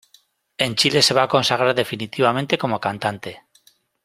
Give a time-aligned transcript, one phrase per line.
[0.57, 3.43] En Chile se va a consagrar definitivamente como cantante.